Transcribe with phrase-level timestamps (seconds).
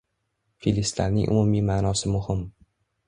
[0.65, 2.43] Filistlarning umumiy ma'nosi muhim.